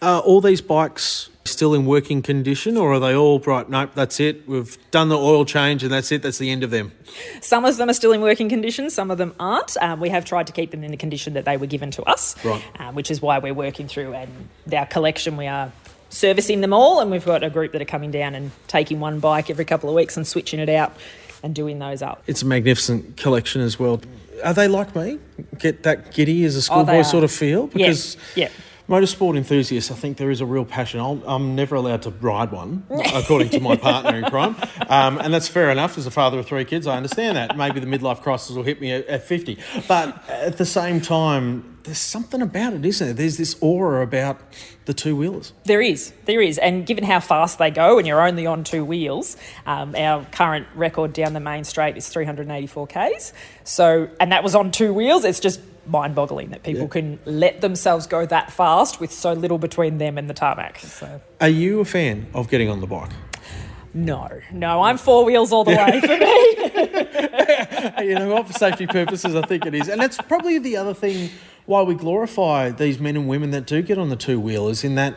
Are 0.00 0.20
all 0.20 0.40
these 0.40 0.60
bikes 0.60 1.28
still 1.44 1.74
in 1.74 1.86
working 1.86 2.22
condition, 2.22 2.76
or 2.76 2.92
are 2.92 3.00
they 3.00 3.14
all 3.16 3.40
right? 3.40 3.68
Nope, 3.68 3.90
that's 3.94 4.20
it. 4.20 4.46
We've 4.48 4.76
done 4.90 5.08
the 5.08 5.16
oil 5.18 5.44
change, 5.44 5.82
and 5.82 5.90
that's 5.92 6.12
it. 6.12 6.22
That's 6.22 6.38
the 6.38 6.50
end 6.50 6.62
of 6.62 6.70
them. 6.70 6.92
Some 7.40 7.64
of 7.64 7.76
them 7.78 7.88
are 7.90 7.94
still 7.94 8.12
in 8.12 8.20
working 8.20 8.48
condition, 8.48 8.90
some 8.90 9.10
of 9.10 9.18
them 9.18 9.34
aren't. 9.40 9.76
Um, 9.80 9.98
we 9.98 10.08
have 10.10 10.24
tried 10.24 10.46
to 10.48 10.52
keep 10.52 10.70
them 10.70 10.84
in 10.84 10.90
the 10.90 10.96
condition 10.96 11.32
that 11.34 11.46
they 11.46 11.56
were 11.56 11.66
given 11.66 11.90
to 11.92 12.02
us, 12.04 12.36
Right. 12.44 12.62
um, 12.78 12.94
which 12.94 13.10
is 13.10 13.20
why 13.22 13.38
we're 13.38 13.54
working 13.54 13.88
through 13.88 14.12
and 14.14 14.30
our 14.72 14.86
collection. 14.86 15.36
We 15.36 15.46
are 15.46 15.72
servicing 16.10 16.60
them 16.60 16.72
all, 16.72 17.00
and 17.00 17.10
we've 17.10 17.24
got 17.24 17.42
a 17.42 17.50
group 17.50 17.72
that 17.72 17.82
are 17.82 17.86
coming 17.86 18.10
down 18.10 18.34
and 18.34 18.50
taking 18.68 19.00
one 19.00 19.18
bike 19.18 19.50
every 19.50 19.64
couple 19.64 19.88
of 19.88 19.96
weeks 19.96 20.16
and 20.16 20.26
switching 20.26 20.60
it 20.60 20.68
out 20.68 20.94
and 21.42 21.54
doing 21.54 21.78
those 21.78 22.02
up. 22.02 22.22
It's 22.26 22.42
a 22.42 22.46
magnificent 22.46 23.16
collection 23.16 23.62
as 23.62 23.78
well. 23.80 24.00
Are 24.44 24.54
they 24.54 24.68
like 24.68 24.94
me? 24.94 25.18
Get 25.58 25.82
that 25.82 26.12
giddy 26.14 26.44
as 26.44 26.54
a 26.54 26.58
Oh, 26.58 26.60
schoolboy 26.60 26.98
are. 26.98 27.04
sort 27.04 27.24
of 27.24 27.32
feel? 27.32 27.66
Because 27.66 28.16
yeah. 28.36 28.48
Motorsport 28.88 29.36
enthusiasts, 29.36 29.90
I 29.90 29.94
think 29.94 30.16
there 30.16 30.30
is 30.30 30.40
a 30.40 30.46
real 30.46 30.64
passion. 30.64 31.00
I'll, 31.00 31.22
I'm 31.26 31.54
never 31.54 31.74
allowed 31.74 32.02
to 32.02 32.10
ride 32.10 32.50
one, 32.50 32.84
according 33.14 33.50
to 33.50 33.60
my 33.60 33.76
partner 33.88 34.16
in 34.16 34.24
crime. 34.24 34.56
Um, 34.88 35.18
and 35.18 35.32
that's 35.32 35.48
fair 35.48 35.70
enough. 35.70 35.98
As 35.98 36.06
a 36.06 36.10
father 36.10 36.38
of 36.38 36.46
three 36.46 36.64
kids, 36.64 36.86
I 36.86 36.96
understand 36.96 37.36
that. 37.36 37.56
Maybe 37.56 37.80
the 37.80 37.86
midlife 37.86 38.22
crisis 38.22 38.56
will 38.56 38.62
hit 38.62 38.80
me 38.80 38.92
at, 38.92 39.06
at 39.06 39.24
50. 39.24 39.58
But 39.86 40.28
at 40.28 40.56
the 40.56 40.66
same 40.66 41.00
time, 41.00 41.77
there's 41.88 41.98
something 41.98 42.42
about 42.42 42.74
it, 42.74 42.84
isn't 42.84 43.06
there? 43.06 43.14
There's 43.14 43.38
this 43.38 43.56
aura 43.62 44.02
about 44.02 44.38
the 44.84 44.92
two 44.92 45.16
wheelers. 45.16 45.54
There 45.64 45.80
is, 45.80 46.12
there 46.26 46.42
is, 46.42 46.58
and 46.58 46.84
given 46.86 47.02
how 47.02 47.18
fast 47.18 47.58
they 47.58 47.70
go, 47.70 47.96
and 47.96 48.06
you're 48.06 48.20
only 48.20 48.44
on 48.46 48.62
two 48.62 48.84
wheels, 48.84 49.38
um, 49.64 49.96
our 49.96 50.22
current 50.26 50.66
record 50.74 51.14
down 51.14 51.32
the 51.32 51.40
main 51.40 51.64
straight 51.64 51.96
is 51.96 52.06
384 52.08 52.86
k's. 52.88 53.32
So, 53.64 54.10
and 54.20 54.32
that 54.32 54.44
was 54.44 54.54
on 54.54 54.70
two 54.70 54.92
wheels. 54.92 55.24
It's 55.24 55.40
just 55.40 55.62
mind-boggling 55.86 56.50
that 56.50 56.62
people 56.62 56.82
Yeah. 56.82 56.88
can 56.88 57.18
let 57.24 57.62
themselves 57.62 58.06
go 58.06 58.26
that 58.26 58.52
fast 58.52 59.00
with 59.00 59.10
so 59.10 59.32
little 59.32 59.56
between 59.56 59.96
them 59.96 60.18
and 60.18 60.28
the 60.28 60.34
tarmac. 60.34 60.80
So, 60.80 61.22
Are 61.40 61.48
you 61.48 61.80
a 61.80 61.86
fan 61.86 62.26
of 62.34 62.50
getting 62.50 62.68
on 62.68 62.82
the 62.82 62.86
bike? 62.86 63.08
no, 63.94 64.28
no, 64.52 64.82
I'm 64.82 64.98
four 64.98 65.24
wheels 65.24 65.50
all 65.52 65.64
the 65.64 65.70
way 65.74 66.00
for 66.02 66.08
me. 66.08 66.18
you 68.08 68.14
know, 68.14 68.42
for 68.44 68.52
safety 68.52 68.86
purposes, 68.86 69.34
I 69.34 69.40
think 69.42 69.64
it 69.64 69.74
is. 69.74 69.88
And 69.88 69.98
that's 70.00 70.18
probably 70.18 70.58
the 70.58 70.76
other 70.76 70.92
thing 70.94 71.30
why 71.68 71.82
we 71.82 71.94
glorify 71.94 72.70
these 72.70 72.98
men 72.98 73.14
and 73.14 73.28
women 73.28 73.50
that 73.50 73.66
do 73.66 73.82
get 73.82 73.98
on 73.98 74.08
the 74.08 74.16
two 74.16 74.40
wheelers, 74.40 74.84
in 74.84 74.94
that 74.94 75.16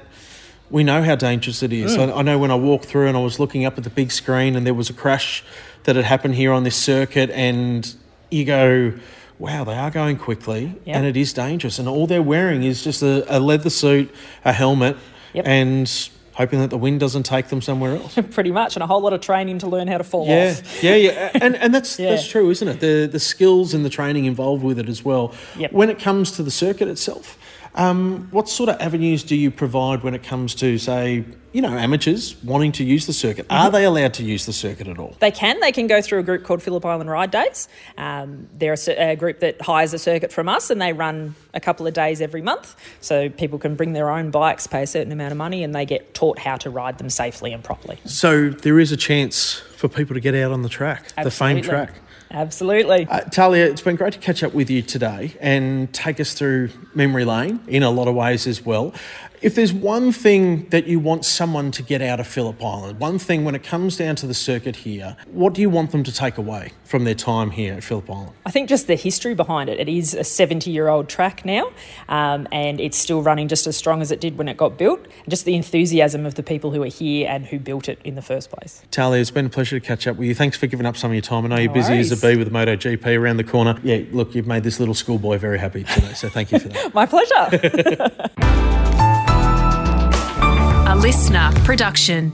we 0.69 0.83
know 0.83 1.01
how 1.01 1.15
dangerous 1.15 1.63
it 1.63 1.71
is. 1.71 1.95
Mm. 1.95 2.11
I, 2.11 2.17
I 2.19 2.21
know 2.23 2.37
when 2.37 2.51
I 2.51 2.55
walked 2.55 2.83
through 2.83 3.07
and 3.07 3.15
I 3.15 3.21
was 3.21 3.39
looking 3.39 3.63
up 3.63 3.77
at 3.77 3.85
the 3.85 3.89
big 3.89 4.11
screen 4.11 4.57
and 4.57 4.67
there 4.67 4.73
was 4.73 4.89
a 4.89 4.93
crash 4.93 5.45
that 5.83 5.95
had 5.95 6.03
happened 6.03 6.35
here 6.35 6.51
on 6.51 6.63
this 6.65 6.75
circuit, 6.75 7.29
and 7.29 7.95
you 8.29 8.43
go, 8.43 8.93
wow, 9.39 9.63
they 9.63 9.75
are 9.75 9.89
going 9.89 10.17
quickly 10.17 10.75
Yep. 10.85 10.95
and 10.97 11.05
it 11.05 11.15
is 11.15 11.31
dangerous. 11.31 11.79
And 11.79 11.87
all 11.87 12.05
they're 12.05 12.21
wearing 12.21 12.63
is 12.63 12.83
just 12.83 13.01
a, 13.01 13.23
a 13.33 13.39
leather 13.39 13.69
suit, 13.69 14.13
a 14.43 14.51
helmet, 14.51 14.97
Yep. 15.33 15.47
and 15.47 16.09
hoping 16.41 16.59
that 16.59 16.69
the 16.69 16.77
wind 16.77 16.99
doesn't 16.99 17.23
take 17.23 17.47
them 17.49 17.61
somewhere 17.61 17.95
else. 17.95 18.17
Pretty 18.31 18.51
much, 18.51 18.75
and 18.75 18.83
a 18.83 18.87
whole 18.87 19.01
lot 19.01 19.13
of 19.13 19.21
training 19.21 19.59
to 19.59 19.67
learn 19.67 19.87
how 19.87 19.97
to 19.97 20.03
fall 20.03 20.27
Yeah, 20.27 20.55
off. 20.57 20.83
yeah, 20.83 20.95
yeah, 20.95 21.31
and 21.35 21.55
and 21.55 21.73
that's 21.73 21.99
Yeah. 21.99 22.09
that's 22.11 22.27
true, 22.27 22.49
isn't 22.49 22.67
it? 22.67 22.79
The 22.79 23.07
the 23.11 23.19
skills 23.19 23.73
and 23.73 23.85
the 23.85 23.89
training 23.89 24.25
involved 24.25 24.63
with 24.63 24.79
it 24.79 24.89
as 24.89 25.05
well. 25.05 25.33
Yep. 25.57 25.71
When 25.71 25.89
it 25.89 25.99
comes 25.99 26.31
to 26.33 26.43
the 26.43 26.51
circuit 26.51 26.87
itself, 26.87 27.37
um, 27.75 28.27
what 28.31 28.49
sort 28.49 28.69
of 28.69 28.79
avenues 28.81 29.23
do 29.23 29.35
you 29.35 29.49
provide 29.51 30.03
when 30.03 30.13
it 30.13 30.23
comes 30.23 30.53
to, 30.55 30.77
say, 30.77 31.23
you 31.53 31.61
know, 31.61 31.69
amateurs 31.69 32.35
wanting 32.43 32.71
to 32.73 32.83
use 32.83 33.05
the 33.07 33.13
circuit? 33.13 33.45
Are 33.49 33.65
Mm-hmm. 33.65 33.73
they 33.73 33.85
allowed 33.85 34.13
to 34.15 34.23
use 34.23 34.45
the 34.45 34.53
circuit 34.53 34.87
at 34.87 34.97
all? 34.99 35.15
They 35.19 35.31
can. 35.31 35.59
They 35.61 35.71
can 35.71 35.87
go 35.87 36.01
through 36.01 36.19
a 36.19 36.23
group 36.23 36.43
called 36.43 36.61
Phillip 36.61 36.85
Island 36.85 37.09
Ride 37.09 37.31
Days. 37.31 37.67
Um, 37.97 38.47
they're 38.53 38.75
a, 38.87 39.11
a 39.11 39.15
group 39.15 39.39
that 39.39 39.61
hires 39.61 39.93
a 39.93 39.99
circuit 39.99 40.31
from 40.33 40.49
us, 40.49 40.69
and 40.69 40.81
they 40.81 40.93
run 40.93 41.35
a 41.53 41.59
couple 41.59 41.87
of 41.87 41.93
days 41.93 42.21
every 42.21 42.41
month. 42.41 42.75
So 42.99 43.29
people 43.29 43.57
can 43.59 43.75
bring 43.75 43.93
their 43.93 44.09
own 44.09 44.31
bikes, 44.31 44.67
pay 44.67 44.83
a 44.83 44.87
certain 44.87 45.11
amount 45.11 45.31
of 45.31 45.37
money, 45.37 45.63
and 45.63 45.73
they 45.73 45.85
get 45.85 46.13
taught 46.13 46.39
how 46.39 46.57
to 46.57 46.69
ride 46.69 46.97
them 46.97 47.09
safely 47.09 47.53
and 47.53 47.63
properly. 47.63 47.99
So 48.05 48.49
there 48.49 48.79
is 48.79 48.91
a 48.91 48.97
chance 48.97 49.55
for 49.77 49.87
people 49.87 50.13
to 50.13 50.19
get 50.19 50.35
out 50.35 50.51
on 50.51 50.61
the 50.61 50.69
track, 50.69 51.13
the 51.21 51.31
famed 51.31 51.59
Absolutely. 51.59 51.85
track. 51.87 52.01
Absolutely. 52.33 53.07
Uh, 53.09 53.21
Talia, 53.21 53.65
it's 53.65 53.81
been 53.81 53.97
great 53.97 54.13
to 54.13 54.19
catch 54.19 54.41
up 54.41 54.53
with 54.53 54.69
you 54.69 54.81
today 54.81 55.35
and 55.41 55.91
take 55.93 56.19
us 56.19 56.33
through 56.33 56.69
memory 56.95 57.25
lane 57.25 57.59
in 57.67 57.83
a 57.83 57.89
lot 57.89 58.07
of 58.07 58.15
ways 58.15 58.47
as 58.47 58.65
well. 58.65 58.93
If 59.41 59.55
there's 59.55 59.73
one 59.73 60.11
thing 60.11 60.69
that 60.69 60.85
you 60.85 60.99
want 60.99 61.25
someone 61.25 61.71
to 61.71 61.81
get 61.81 61.99
out 61.99 62.19
of 62.19 62.27
Phillip 62.27 62.63
Island, 62.63 62.99
one 62.99 63.17
thing 63.17 63.43
when 63.43 63.55
it 63.55 63.63
comes 63.63 63.97
down 63.97 64.15
to 64.17 64.27
the 64.27 64.35
circuit 64.35 64.75
here, 64.75 65.17
what 65.31 65.55
do 65.55 65.61
you 65.61 65.69
want 65.69 65.91
them 65.91 66.03
to 66.03 66.13
take 66.13 66.37
away 66.37 66.73
from 66.83 67.05
their 67.05 67.15
time 67.15 67.49
here 67.49 67.73
at 67.73 67.83
Phillip 67.83 68.07
Island? 68.07 68.33
I 68.45 68.51
think 68.51 68.69
just 68.69 68.85
the 68.85 68.93
history 68.93 69.33
behind 69.33 69.67
it. 69.67 69.79
It 69.79 69.89
is 69.89 70.13
a 70.13 70.23
70 70.23 70.69
year 70.69 70.89
old 70.89 71.09
track 71.09 71.43
now, 71.43 71.71
um, 72.07 72.47
and 72.51 72.79
it's 72.79 72.99
still 72.99 73.23
running 73.23 73.47
just 73.47 73.65
as 73.65 73.75
strong 73.75 74.03
as 74.03 74.11
it 74.11 74.21
did 74.21 74.37
when 74.37 74.47
it 74.47 74.57
got 74.57 74.77
built. 74.77 74.99
And 75.03 75.29
just 75.29 75.45
the 75.45 75.55
enthusiasm 75.55 76.27
of 76.27 76.35
the 76.35 76.43
people 76.43 76.69
who 76.69 76.83
are 76.83 76.87
here 76.87 77.27
and 77.27 77.47
who 77.47 77.57
built 77.57 77.89
it 77.89 77.97
in 78.03 78.13
the 78.13 78.21
first 78.21 78.51
place. 78.51 78.83
Talia, 78.91 79.21
it's 79.21 79.31
been 79.31 79.47
a 79.47 79.49
pleasure 79.49 79.79
to 79.79 79.83
catch 79.83 80.05
up 80.05 80.17
with 80.17 80.27
you. 80.27 80.35
Thanks 80.35 80.55
for 80.55 80.67
giving 80.67 80.85
up 80.85 80.95
some 80.95 81.09
of 81.09 81.15
your 81.15 81.23
time. 81.23 81.45
I 81.45 81.47
know 81.47 81.57
you're 81.57 81.73
busy 81.73 81.97
as 81.97 82.11
a 82.11 82.17
bee 82.17 82.37
with 82.37 82.51
the 82.51 82.53
MotoGP 82.53 83.19
around 83.19 83.37
the 83.37 83.43
corner. 83.43 83.79
Yeah, 83.81 84.03
look, 84.11 84.35
you've 84.35 84.45
made 84.45 84.61
this 84.61 84.79
little 84.79 84.93
schoolboy 84.93 85.39
very 85.39 85.57
happy 85.57 85.83
today, 85.83 86.13
so 86.13 86.29
thank 86.29 86.51
you 86.51 86.59
for 86.59 86.69
that. 86.69 86.93
My 86.93 87.07
pleasure. 87.07 88.67
Listener 91.01 91.51
production. 91.65 92.31